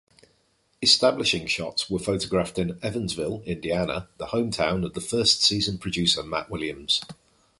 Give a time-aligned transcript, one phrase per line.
[0.81, 7.01] Establishing shots were photographed in Evansville, Indiana, the hometown of first-season producer Matt Williams.